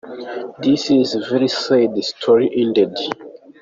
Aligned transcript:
This 0.63 0.89
is 0.89 1.13
a 1.13 1.19
very 1.29 1.47
sad 1.47 2.03
story 2.03 2.49
indeed. 2.51 2.95